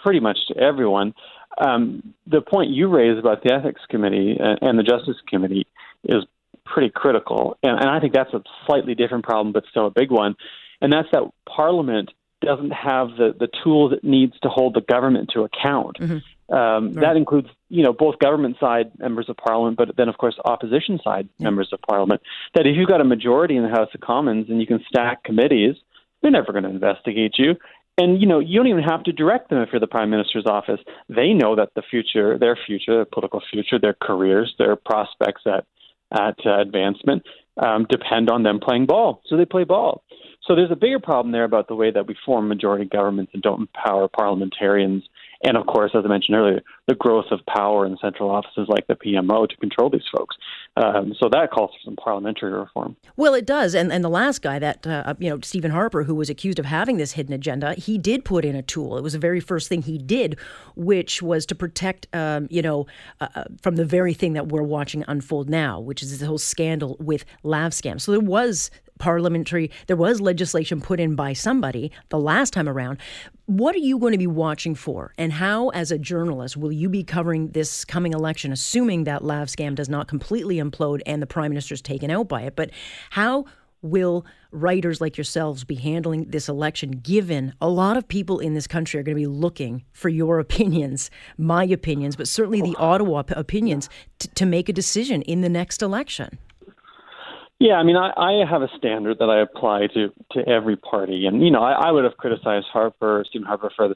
pretty 0.04 0.20
much 0.20 0.38
to 0.50 0.58
everyone. 0.58 1.16
Um, 1.58 2.14
the 2.28 2.42
point 2.42 2.70
you 2.70 2.88
raised 2.88 3.18
about 3.18 3.42
the 3.44 3.52
Ethics 3.52 3.82
Committee 3.90 4.38
and 4.40 4.78
the 4.78 4.84
Justice 4.84 5.18
Committee 5.28 5.66
is 6.04 6.24
pretty 6.66 6.92
critical. 6.94 7.58
And, 7.64 7.80
and 7.80 7.90
I 7.90 8.00
think 8.00 8.14
that's 8.14 8.34
a 8.34 8.44
slightly 8.68 8.94
different 8.94 9.24
problem, 9.24 9.54
but 9.54 9.64
still 9.72 9.88
a 9.88 9.92
big 9.92 10.12
one. 10.12 10.36
And 10.82 10.94
that's 10.94 11.08
that 11.14 11.24
Parliament 11.48 12.12
doesn't 12.42 12.74
have 12.74 13.10
the, 13.18 13.34
the 13.40 13.48
tools 13.64 13.92
it 13.94 14.04
needs 14.04 14.34
to 14.44 14.50
hold 14.50 14.76
the 14.76 14.82
government 14.82 15.32
to 15.34 15.42
account. 15.42 15.98
Mm-hmm 16.00 16.18
Um, 16.50 16.94
right. 16.94 17.02
That 17.02 17.18
includes, 17.18 17.50
you 17.70 17.84
know, 17.84 17.92
both 17.92 18.20
government 18.20 18.58
side 18.60 18.92
members 18.98 19.28
of 19.30 19.36
parliament, 19.38 19.78
but 19.78 19.96
then, 19.98 20.08
of 20.08 20.18
course, 20.18 20.36
opposition 20.46 21.00
side 21.04 21.28
yeah. 21.38 21.46
members 21.46 21.70
of 21.74 21.82
parliament. 21.82 22.22
That 22.56 22.66
if 22.66 22.78
you've 22.78 22.88
got 22.88 23.02
a 23.02 23.06
majority 23.06 23.58
in 23.58 23.64
the 23.64 23.70
House 23.70 23.90
of 23.94 24.02
Commons 24.02 24.50
and 24.50 24.62
you 24.62 24.68
can 24.68 24.84
stack 24.88 25.24
committees, 25.24 25.76
they're 26.22 26.32
never 26.32 26.52
going 26.52 26.64
to 26.64 26.70
investigate 26.70 27.36
you. 27.38 27.56
And 27.98 28.22
you 28.22 28.28
know, 28.28 28.40
you 28.40 28.58
don't 28.58 28.68
even 28.68 28.84
have 28.84 29.04
to 29.04 29.12
direct 29.12 29.50
them 29.50 29.60
if 29.60 29.70
you're 29.72 29.80
the 29.80 29.88
prime 29.88 30.10
minister's 30.10 30.46
office. 30.46 30.80
They 31.10 31.34
know 31.34 31.56
that 31.56 31.70
the 31.76 31.82
future, 31.82 32.38
their 32.38 32.58
future, 32.66 32.96
their 32.96 33.06
political 33.06 33.42
future, 33.52 33.80
their 33.80 33.96
careers, 34.00 34.54
their 34.58 34.76
prospects 34.76 35.42
at 35.46 35.66
at 36.12 36.38
uh, 36.46 36.62
advancement 36.62 37.24
um, 37.58 37.86
depend 37.90 38.30
on 38.30 38.44
them 38.44 38.60
playing 38.60 38.86
ball. 38.86 39.22
So 39.26 39.36
they 39.36 39.46
play 39.46 39.64
ball. 39.64 40.04
So 40.44 40.56
there's 40.56 40.72
a 40.72 40.76
bigger 40.76 41.00
problem 41.00 41.34
there 41.34 41.44
about 41.44 41.68
the 41.68 41.76
way 41.76 41.92
that 41.92 42.08
we 42.08 42.16
form 42.26 42.48
majority 42.48 42.86
governments 42.86 43.32
and 43.34 43.44
don't 43.44 43.62
empower 43.62 44.08
parliamentarians 44.08 45.04
and 45.44 45.58
of 45.58 45.66
course, 45.68 45.92
as 45.94 46.04
I 46.04 46.08
mentioned 46.08 46.36
earlier, 46.36 46.62
the 46.88 46.96
growth 46.96 47.26
of 47.32 47.46
power 47.46 47.86
in 47.86 47.98
central 48.02 48.30
offices 48.30 48.68
like 48.68 48.88
the 48.88 48.96
PMO 48.96 49.48
to 49.48 49.56
control 49.58 49.90
these 49.90 50.08
folks. 50.16 50.36
Um, 50.76 51.14
so 51.20 51.30
that 51.32 51.52
calls 51.52 51.72
for 51.72 51.80
some 51.86 51.96
parliamentary 51.96 52.52
reform. 52.52 52.96
Well, 53.16 53.34
it 53.34 53.46
does. 53.46 53.76
And 53.76 53.92
and 53.92 54.04
the 54.04 54.10
last 54.10 54.42
guy 54.42 54.60
that 54.60 54.86
uh, 54.86 55.14
you 55.20 55.30
know, 55.30 55.40
Stephen 55.42 55.72
Harper, 55.72 56.04
who 56.04 56.16
was 56.16 56.30
accused 56.30 56.60
of 56.60 56.66
having 56.66 56.98
this 56.98 57.14
hidden 57.14 57.34
agenda, 57.34 57.74
he 57.74 57.98
did 57.98 58.26
put 58.26 58.46
in 58.46 58.56
a 58.56 58.62
tool. 58.62 58.98
It 58.98 59.02
was 59.02 59.14
the 59.14 59.20
very 59.20 59.40
first 59.40 59.70
thing 59.70 59.82
he 59.82 59.98
did, 59.98 60.38
which 60.76 61.22
was 61.22 61.46
to 61.48 61.56
protect, 61.56 62.08
um, 62.14 62.48
you 62.50 62.62
know, 62.62 62.88
uh, 63.22 63.28
uh 63.36 63.44
from 63.62 63.76
the 63.76 63.86
very 63.86 64.14
thing 64.14 64.34
that 64.34 64.48
we're 64.48 64.64
watching 64.64 65.04
unfold 65.08 65.50
now, 65.50 65.80
which 65.80 66.02
is 66.02 66.18
this 66.18 66.28
whole 66.28 66.38
scandal 66.38 66.98
with 67.00 67.26
LavScam. 67.44 68.00
So 68.00 68.12
there 68.12 68.22
was 68.22 68.72
parliamentary, 68.98 69.72
there 69.88 69.96
was 69.96 70.22
legislation 70.22 70.82
put 70.82 71.00
in 71.00 71.16
by 71.16 71.34
somebody 71.34 71.92
the 72.10 72.20
last 72.20 72.54
time 72.54 72.68
around. 72.68 73.00
What 73.46 73.76
are 73.76 73.80
you 73.80 73.98
going 74.00 74.12
to 74.12 74.18
be 74.18 74.28
watching 74.28 74.76
for? 74.76 75.14
And 75.18 75.32
how, 75.34 75.70
as 75.70 75.92
a 75.92 75.98
journalist, 75.98 76.58
will 76.58 76.72
you 76.72 76.90
be 76.90 77.04
covering 77.04 77.50
this 77.50 77.86
coming 77.86 78.14
election, 78.14 78.52
assuming 78.52 79.06
that 79.06 79.22
LavScam 79.22 79.76
does 79.76 79.90
not 79.90 80.08
completely 80.08 80.58
implode 80.58 81.02
and 81.06 81.22
the 81.22 81.28
prime 81.28 81.50
minister 81.50 81.74
is 81.74 81.82
taken 81.82 82.12
out 82.12 82.28
by 82.28 82.42
it? 82.42 82.56
But 82.56 82.72
how 83.10 83.46
will 83.82 84.26
writers 84.52 85.02
like 85.02 85.18
yourselves 85.18 85.64
be 85.64 85.76
handling 85.76 86.26
this 86.26 86.50
election 86.50 86.92
given 86.92 87.54
a 87.62 87.70
lot 87.70 87.98
of 87.98 88.08
people 88.08 88.40
in 88.40 88.54
this 88.54 88.66
country 88.66 89.00
are 89.00 89.04
going 89.04 89.16
to 89.16 89.22
be 89.22 89.28
looking 89.28 89.84
for 89.92 90.10
your 90.10 90.40
opinions 90.48 91.12
my 91.38 91.64
opinions 91.66 92.16
but 92.16 92.28
certainly 92.28 92.62
the 92.62 92.76
oh, 92.80 92.86
ottawa 92.86 93.24
opinions 93.30 93.90
t- 94.20 94.30
to 94.36 94.46
make 94.46 94.70
a 94.70 94.74
decision 94.74 95.22
in 95.24 95.42
the 95.42 95.50
next 95.50 95.82
election 95.82 96.40
yeah, 97.60 97.74
I 97.74 97.84
mean, 97.84 97.98
I, 97.98 98.12
I 98.16 98.46
have 98.50 98.62
a 98.62 98.70
standard 98.78 99.18
that 99.20 99.30
I 99.30 99.42
apply 99.42 99.88
to 99.94 100.14
to 100.34 100.48
every 100.48 100.76
party, 100.76 101.26
and 101.26 101.44
you 101.44 101.52
know, 101.52 101.64
I, 101.64 101.88
I 101.88 101.92
would 101.92 102.04
have 102.04 102.18
criticized 102.18 102.68
Harper, 102.72 103.26
Stephen 103.28 103.48
Harper, 103.48 103.72
for 103.76 103.88
the, 103.90 103.96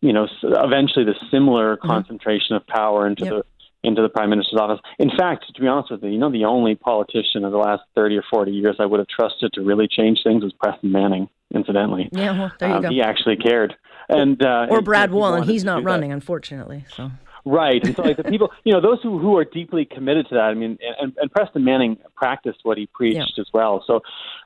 you 0.00 0.12
know, 0.12 0.28
eventually 0.42 1.04
the 1.04 1.16
similar 1.30 1.76
mm-hmm. 1.76 1.88
concentration 1.88 2.56
of 2.56 2.66
power 2.66 3.06
into 3.06 3.24
yep. 3.24 3.32
the 3.34 3.42
into 3.82 4.02
the 4.02 4.08
prime 4.08 4.30
minister's 4.30 4.60
office. 4.60 4.80
In 4.98 5.10
fact, 5.16 5.46
to 5.54 5.60
be 5.60 5.66
honest 5.66 5.90
with 5.90 6.02
you, 6.02 6.10
you 6.10 6.18
know, 6.18 6.30
the 6.30 6.44
only 6.44 6.74
politician 6.76 7.44
of 7.44 7.50
the 7.50 7.58
last 7.58 7.82
thirty 7.94 8.16
or 8.16 8.24
forty 8.30 8.52
years 8.52 8.76
I 8.78 8.86
would 8.86 9.00
have 9.00 9.08
trusted 9.08 9.52
to 9.54 9.62
really 9.62 9.88
change 9.88 10.20
things 10.22 10.44
was 10.44 10.52
Preston 10.52 10.92
Manning. 10.92 11.28
Incidentally, 11.52 12.08
yeah, 12.12 12.38
well, 12.38 12.52
there 12.60 12.68
you 12.68 12.74
um, 12.76 12.82
go. 12.82 12.88
He 12.90 13.02
actually 13.02 13.34
cared, 13.34 13.74
and 14.08 14.40
uh, 14.40 14.68
or 14.70 14.82
Brad 14.82 15.10
Wall, 15.10 15.42
he's 15.42 15.64
not 15.64 15.82
running, 15.82 16.10
that. 16.10 16.14
unfortunately. 16.14 16.84
So 16.94 17.10
Right, 17.44 17.82
and 17.84 17.96
so 17.96 18.02
like 18.02 18.16
the 18.16 18.24
people, 18.24 18.50
you 18.64 18.72
know, 18.72 18.80
those 18.80 18.98
who 19.02 19.18
who 19.18 19.36
are 19.36 19.44
deeply 19.44 19.84
committed 19.84 20.28
to 20.28 20.34
that. 20.34 20.44
I 20.44 20.54
mean, 20.54 20.78
and, 21.00 21.14
and 21.16 21.30
Preston 21.30 21.64
Manning 21.64 21.98
practiced 22.14 22.60
what 22.62 22.76
he 22.78 22.86
preached 22.86 23.34
yeah. 23.36 23.40
as 23.40 23.46
well. 23.52 23.82
So, 23.86 24.00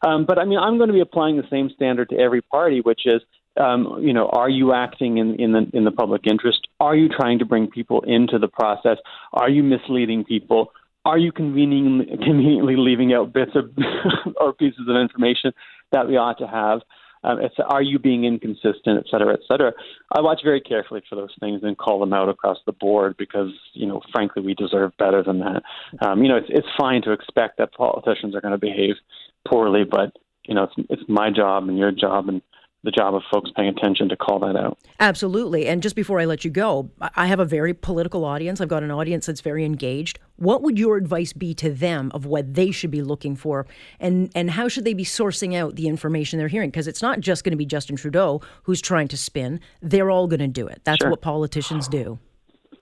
um, 0.06 0.24
but 0.26 0.38
I 0.38 0.44
mean, 0.44 0.58
I'm 0.58 0.76
going 0.76 0.88
to 0.88 0.94
be 0.94 1.00
applying 1.00 1.36
the 1.36 1.48
same 1.50 1.70
standard 1.74 2.10
to 2.10 2.18
every 2.18 2.42
party, 2.42 2.80
which 2.80 3.02
is, 3.04 3.20
um, 3.60 3.98
you 4.00 4.12
know, 4.12 4.28
are 4.28 4.48
you 4.48 4.72
acting 4.72 5.18
in 5.18 5.34
in 5.36 5.52
the 5.52 5.70
in 5.72 5.84
the 5.84 5.90
public 5.90 6.26
interest? 6.26 6.68
Are 6.80 6.94
you 6.94 7.08
trying 7.08 7.40
to 7.40 7.44
bring 7.44 7.68
people 7.68 8.02
into 8.02 8.38
the 8.38 8.48
process? 8.48 8.98
Are 9.32 9.50
you 9.50 9.62
misleading 9.62 10.24
people? 10.24 10.72
Are 11.04 11.18
you 11.18 11.32
conveniently, 11.32 12.16
conveniently 12.24 12.76
leaving 12.76 13.12
out 13.12 13.32
bits 13.32 13.52
of 13.54 13.70
or 14.40 14.52
pieces 14.52 14.86
of 14.88 14.96
information 14.96 15.52
that 15.92 16.08
we 16.08 16.16
ought 16.16 16.38
to 16.38 16.46
have? 16.46 16.80
Um, 17.24 17.40
it's 17.40 17.54
are 17.68 17.82
you 17.82 17.98
being 17.98 18.24
inconsistent, 18.24 18.98
et 18.98 19.04
cetera, 19.10 19.32
et 19.32 19.40
cetera. 19.48 19.72
I 20.12 20.20
watch 20.20 20.40
very 20.44 20.60
carefully 20.60 21.02
for 21.08 21.16
those 21.16 21.34
things 21.40 21.62
and 21.62 21.76
call 21.76 21.98
them 21.98 22.12
out 22.12 22.28
across 22.28 22.58
the 22.66 22.72
board 22.72 23.16
because 23.16 23.50
you 23.72 23.86
know, 23.86 24.00
frankly, 24.12 24.42
we 24.42 24.54
deserve 24.54 24.92
better 24.98 25.22
than 25.22 25.40
that. 25.40 25.62
Um, 26.00 26.22
you 26.22 26.28
know, 26.28 26.36
it's 26.36 26.48
it's 26.50 26.68
fine 26.78 27.02
to 27.02 27.12
expect 27.12 27.58
that 27.58 27.72
politicians 27.72 28.34
are 28.34 28.40
going 28.40 28.52
to 28.52 28.58
behave 28.58 28.96
poorly, 29.48 29.84
but 29.84 30.12
you 30.46 30.54
know, 30.54 30.64
it's 30.64 30.88
it's 30.90 31.08
my 31.08 31.30
job 31.30 31.68
and 31.68 31.78
your 31.78 31.92
job 31.92 32.28
and 32.28 32.42
the 32.84 32.90
job 32.90 33.14
of 33.14 33.22
folks 33.32 33.50
paying 33.56 33.68
attention 33.68 34.10
to 34.10 34.16
call 34.16 34.38
that 34.40 34.56
out. 34.56 34.78
Absolutely. 35.00 35.66
And 35.66 35.82
just 35.82 35.96
before 35.96 36.20
I 36.20 36.26
let 36.26 36.44
you 36.44 36.50
go, 36.50 36.90
I 37.16 37.26
have 37.26 37.40
a 37.40 37.44
very 37.44 37.72
political 37.72 38.24
audience. 38.24 38.60
I've 38.60 38.68
got 38.68 38.82
an 38.82 38.90
audience 38.90 39.26
that's 39.26 39.40
very 39.40 39.64
engaged. 39.64 40.18
What 40.36 40.62
would 40.62 40.78
your 40.78 40.96
advice 40.96 41.32
be 41.32 41.54
to 41.54 41.70
them 41.70 42.10
of 42.14 42.26
what 42.26 42.54
they 42.54 42.70
should 42.70 42.90
be 42.90 43.02
looking 43.02 43.36
for 43.36 43.66
and 43.98 44.30
and 44.34 44.50
how 44.50 44.68
should 44.68 44.84
they 44.84 44.94
be 44.94 45.04
sourcing 45.04 45.54
out 45.56 45.76
the 45.76 45.88
information 45.88 46.38
they're 46.38 46.48
hearing 46.48 46.70
because 46.70 46.86
it's 46.86 47.02
not 47.02 47.20
just 47.20 47.42
going 47.42 47.52
to 47.52 47.56
be 47.56 47.66
Justin 47.66 47.96
Trudeau 47.96 48.40
who's 48.64 48.80
trying 48.80 49.08
to 49.08 49.16
spin. 49.16 49.60
They're 49.80 50.10
all 50.10 50.26
going 50.26 50.40
to 50.40 50.48
do 50.48 50.66
it. 50.66 50.82
That's 50.84 51.02
sure. 51.02 51.10
what 51.10 51.22
politicians 51.22 51.88
do. 51.88 52.18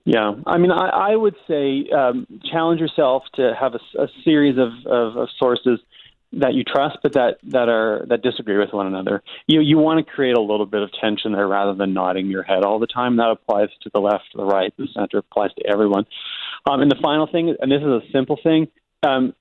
Yeah, 0.04 0.32
I 0.46 0.58
mean, 0.58 0.72
I, 0.72 1.12
I 1.12 1.16
would 1.16 1.36
say 1.46 1.88
um, 1.96 2.26
challenge 2.50 2.80
yourself 2.80 3.22
to 3.34 3.54
have 3.58 3.74
a, 3.74 4.02
a 4.02 4.08
series 4.24 4.58
of, 4.58 4.72
of, 4.84 5.16
of 5.16 5.28
sources 5.38 5.78
that 6.34 6.54
you 6.54 6.64
trust 6.64 6.98
but 7.02 7.12
that 7.12 7.38
that 7.44 7.68
are 7.68 8.04
that 8.08 8.22
disagree 8.22 8.58
with 8.58 8.72
one 8.72 8.86
another. 8.86 9.22
You 9.46 9.60
you 9.60 9.78
want 9.78 10.04
to 10.04 10.12
create 10.12 10.36
a 10.36 10.40
little 10.40 10.66
bit 10.66 10.82
of 10.82 10.90
tension 11.00 11.32
there 11.32 11.46
rather 11.46 11.74
than 11.74 11.92
nodding 11.92 12.28
your 12.28 12.42
head 12.42 12.64
all 12.64 12.78
the 12.78 12.86
time. 12.86 13.16
That 13.16 13.30
applies 13.30 13.68
to 13.82 13.90
the 13.92 14.00
left, 14.00 14.24
the 14.34 14.44
right, 14.44 14.72
the 14.76 14.88
center, 14.94 15.18
applies 15.18 15.52
to 15.54 15.66
everyone. 15.70 16.06
Um, 16.66 16.80
and 16.80 16.90
the 16.90 16.98
final 17.02 17.26
thing, 17.26 17.54
and 17.60 17.70
this 17.70 17.80
is 17.80 17.86
a 17.86 18.00
simple 18.12 18.38
thing, 18.42 18.68
um, 19.02 19.34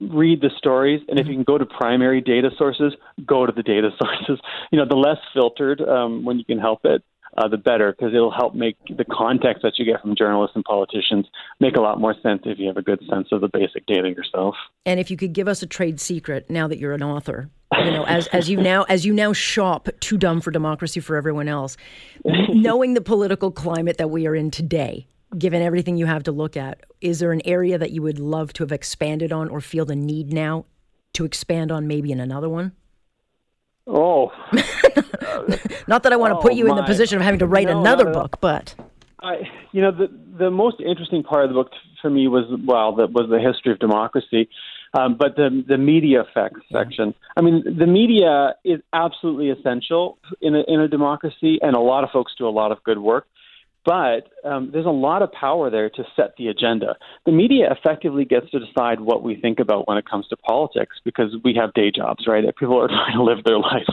read 0.00 0.40
the 0.40 0.50
stories 0.58 1.00
and 1.08 1.18
if 1.18 1.26
you 1.26 1.34
can 1.34 1.44
go 1.44 1.56
to 1.56 1.64
primary 1.64 2.20
data 2.20 2.50
sources 2.58 2.92
go 3.24 3.46
to 3.46 3.52
the 3.52 3.62
data 3.62 3.90
sources 3.98 4.40
you 4.70 4.78
know 4.78 4.84
the 4.86 4.96
less 4.96 5.18
filtered 5.32 5.80
um, 5.80 6.24
when 6.24 6.38
you 6.38 6.44
can 6.44 6.58
help 6.58 6.80
it 6.84 7.02
uh, 7.36 7.48
the 7.48 7.56
better 7.56 7.92
because 7.92 8.14
it'll 8.14 8.30
help 8.30 8.54
make 8.54 8.76
the 8.96 9.04
context 9.04 9.62
that 9.62 9.78
you 9.78 9.84
get 9.84 10.00
from 10.00 10.14
journalists 10.16 10.54
and 10.54 10.64
politicians 10.64 11.26
make 11.60 11.76
a 11.76 11.80
lot 11.80 12.00
more 12.00 12.14
sense 12.22 12.42
if 12.44 12.58
you 12.58 12.66
have 12.66 12.76
a 12.76 12.82
good 12.82 13.00
sense 13.10 13.28
of 13.32 13.40
the 13.40 13.48
basic 13.52 13.86
data 13.86 14.08
yourself. 14.08 14.54
And 14.86 15.00
if 15.00 15.10
you 15.10 15.16
could 15.16 15.32
give 15.32 15.48
us 15.48 15.62
a 15.62 15.66
trade 15.66 16.00
secret 16.00 16.48
now 16.48 16.68
that 16.68 16.78
you're 16.78 16.92
an 16.92 17.02
author, 17.02 17.50
you 17.78 17.90
know, 17.90 18.04
as 18.08 18.26
as 18.28 18.48
you 18.48 18.60
now 18.60 18.84
as 18.84 19.04
you 19.04 19.12
now 19.12 19.32
shop 19.32 19.88
too 20.00 20.16
dumb 20.16 20.40
for 20.40 20.50
democracy 20.50 21.00
for 21.00 21.16
everyone 21.16 21.48
else, 21.48 21.76
knowing 22.24 22.94
the 22.94 23.00
political 23.00 23.50
climate 23.50 23.98
that 23.98 24.10
we 24.10 24.26
are 24.26 24.34
in 24.34 24.50
today, 24.50 25.06
given 25.36 25.62
everything 25.62 25.96
you 25.96 26.06
have 26.06 26.22
to 26.24 26.32
look 26.32 26.56
at, 26.56 26.80
is 27.00 27.18
there 27.18 27.32
an 27.32 27.42
area 27.44 27.78
that 27.78 27.90
you 27.90 28.02
would 28.02 28.18
love 28.18 28.52
to 28.54 28.62
have 28.62 28.72
expanded 28.72 29.32
on 29.32 29.48
or 29.48 29.60
feel 29.60 29.84
the 29.84 29.96
need 29.96 30.32
now 30.32 30.66
to 31.14 31.24
expand 31.24 31.72
on 31.72 31.86
maybe 31.86 32.12
in 32.12 32.20
another 32.20 32.48
one? 32.48 32.72
Oh, 33.86 34.32
not 35.86 36.04
that 36.04 36.12
I 36.12 36.16
want 36.16 36.32
to 36.32 36.38
oh, 36.38 36.40
put 36.40 36.54
you 36.54 36.64
my. 36.64 36.70
in 36.70 36.76
the 36.76 36.84
position 36.84 37.18
of 37.18 37.22
having 37.22 37.40
to 37.40 37.46
write 37.46 37.68
no, 37.68 37.78
another 37.78 38.10
book, 38.10 38.38
but 38.40 38.74
I, 39.20 39.42
you 39.72 39.82
know, 39.82 39.90
the 39.90 40.08
the 40.38 40.50
most 40.50 40.80
interesting 40.80 41.22
part 41.22 41.44
of 41.44 41.50
the 41.50 41.54
book 41.54 41.70
for 42.00 42.10
me 42.10 42.26
was 42.28 42.44
well, 42.66 42.94
that 42.96 43.12
was 43.12 43.28
the 43.28 43.38
history 43.38 43.72
of 43.72 43.78
democracy, 43.78 44.48
um, 44.98 45.16
but 45.18 45.36
the 45.36 45.64
the 45.66 45.76
media 45.76 46.22
effects 46.22 46.60
section. 46.72 47.14
I 47.36 47.42
mean, 47.42 47.62
the 47.78 47.86
media 47.86 48.54
is 48.64 48.80
absolutely 48.92 49.50
essential 49.50 50.18
in 50.40 50.54
a 50.54 50.62
in 50.66 50.80
a 50.80 50.88
democracy, 50.88 51.58
and 51.60 51.76
a 51.76 51.80
lot 51.80 52.04
of 52.04 52.10
folks 52.10 52.32
do 52.38 52.48
a 52.48 52.50
lot 52.50 52.72
of 52.72 52.82
good 52.84 52.98
work. 52.98 53.26
But 53.84 54.28
um, 54.44 54.70
there's 54.72 54.86
a 54.86 54.90
lot 54.90 55.22
of 55.22 55.30
power 55.32 55.70
there 55.70 55.90
to 55.90 56.04
set 56.16 56.34
the 56.38 56.48
agenda. 56.48 56.96
The 57.26 57.32
media 57.32 57.70
effectively 57.70 58.24
gets 58.24 58.50
to 58.50 58.58
decide 58.58 59.00
what 59.00 59.22
we 59.22 59.36
think 59.36 59.60
about 59.60 59.86
when 59.86 59.98
it 59.98 60.08
comes 60.08 60.26
to 60.28 60.36
politics 60.36 60.96
because 61.04 61.36
we 61.44 61.54
have 61.54 61.74
day 61.74 61.90
jobs, 61.90 62.26
right? 62.26 62.44
People 62.56 62.82
are 62.82 62.88
trying 62.88 63.16
to 63.16 63.22
live 63.22 63.44
their 63.44 63.58
life. 63.58 63.88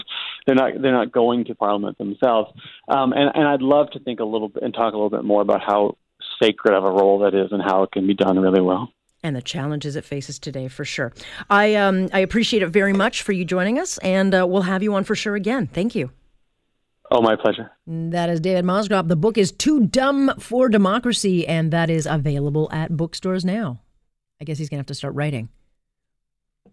They're 0.46 0.56
not 0.56 0.82
they're 0.82 0.94
not 0.94 1.12
going 1.12 1.46
to 1.46 1.56
Parliament 1.56 1.98
themselves. 1.98 2.52
Um, 2.88 3.14
and, 3.14 3.32
and 3.34 3.48
I'd 3.48 3.62
love 3.62 3.92
to 3.92 4.00
think 4.00 4.20
a 4.20 4.26
little 4.26 4.50
bit 4.50 4.64
and 4.64 4.74
talk 4.74 4.94
a 4.94 4.98
little 4.98 5.10
bit 5.10 5.24
more 5.24 5.42
about 5.42 5.62
how 5.62 5.98
sacred 6.42 6.76
of 6.76 6.84
a 6.84 6.92
role 6.92 7.20
that 7.20 7.36
is 7.36 7.52
and 7.52 7.62
how 7.62 7.84
it 7.84 7.92
can 7.92 8.08
be 8.08 8.14
done 8.14 8.40
really 8.40 8.62
well 8.62 8.92
and 9.24 9.36
the 9.36 9.42
challenges 9.42 9.96
it 9.96 10.04
faces 10.04 10.40
today 10.40 10.68
for 10.68 10.86
sure. 10.86 11.14
I 11.50 11.76
um, 11.76 12.10
I 12.14 12.20
appreciate 12.20 12.64
it 12.64 12.70
very 12.70 12.94
much 12.94 13.22
for 13.22 13.34
you 13.34 13.46
joining 13.46 13.78
us, 13.78 13.98
and 14.00 14.34
uh, 14.34 14.48
we'll 14.48 14.64
have 14.64 14.82
you 14.82 14.96
on 14.96 15.04
for 15.04 15.16
sure 15.16 15.36
again. 15.36 15.68
Thank 15.68 15.96
you. 15.96 16.12
Oh, 17.14 17.22
my 17.22 17.36
pleasure. 17.36 17.70
That 17.86 18.30
is 18.30 18.40
David 18.40 18.64
Moscrop. 18.64 19.10
The 19.10 19.18
book 19.18 19.38
is 19.38 19.52
Too 19.52 19.86
Dumb 19.86 20.34
for 20.40 20.70
Democracy, 20.70 21.46
and 21.46 21.72
that 21.72 21.90
is 21.90 22.06
available 22.06 22.70
at 22.72 22.96
bookstores 22.96 23.44
now. 23.44 23.82
I 24.40 24.46
guess 24.46 24.58
he's 24.58 24.70
going 24.70 24.78
to 24.78 24.80
have 24.80 24.86
to 24.88 24.96
start 24.96 25.14
writing 25.14 25.50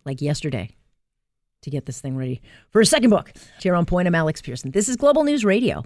like 0.04 0.22
yesterday 0.22 0.70
to 1.62 1.70
get 1.70 1.86
this 1.86 2.00
thing 2.00 2.16
ready 2.16 2.40
for 2.70 2.80
a 2.80 2.86
second 2.86 3.10
book. 3.10 3.32
Here 3.60 3.74
on 3.74 3.84
Point, 3.84 4.06
I'm 4.06 4.14
Alex 4.14 4.40
Pierson. 4.40 4.70
This 4.70 4.88
is 4.88 4.94
Global 4.94 5.24
News 5.24 5.44
Radio. 5.44 5.84